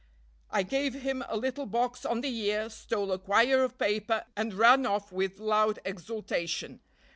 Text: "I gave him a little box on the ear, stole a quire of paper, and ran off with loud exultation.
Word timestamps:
"I 0.49 0.63
gave 0.63 0.95
him 0.95 1.23
a 1.29 1.37
little 1.37 1.67
box 1.67 2.05
on 2.05 2.21
the 2.21 2.35
ear, 2.35 2.71
stole 2.71 3.11
a 3.11 3.19
quire 3.19 3.63
of 3.63 3.77
paper, 3.77 4.25
and 4.35 4.51
ran 4.55 4.87
off 4.87 5.11
with 5.11 5.37
loud 5.39 5.77
exultation. 5.85 6.79